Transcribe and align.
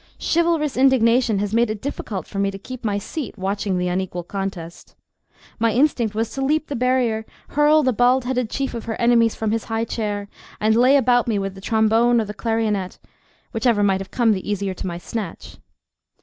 Chivalrous 0.33 0.77
indignation 0.77 1.37
has 1.37 1.53
made 1.53 1.69
it 1.69 1.79
difficult 1.79 2.25
for 2.25 2.39
me 2.39 2.49
to 2.49 2.57
keep 2.57 2.83
my 2.83 2.97
seat 2.97 3.37
watching 3.37 3.77
the 3.77 3.87
unequal 3.87 4.23
contest. 4.23 4.95
My 5.59 5.73
instinct 5.73 6.15
was 6.15 6.31
to 6.31 6.41
leap 6.43 6.65
the 6.69 6.75
barrier, 6.75 7.23
hurl 7.49 7.83
the 7.83 7.93
bald 7.93 8.25
headed 8.25 8.49
chief 8.49 8.73
of 8.73 8.85
her 8.85 8.99
enemies 8.99 9.35
from 9.35 9.51
his 9.51 9.65
high 9.65 9.85
chair, 9.85 10.27
and 10.59 10.75
lay 10.75 10.97
about 10.97 11.27
me 11.27 11.37
with 11.37 11.53
the 11.53 11.61
trombone 11.61 12.19
or 12.19 12.25
the 12.25 12.33
clarionet—whichever 12.33 13.83
might 13.83 14.01
have 14.01 14.09
come 14.09 14.31
the 14.31 14.49
easier 14.49 14.73
to 14.73 14.87
my 14.87 14.97
snatch. 14.97 15.59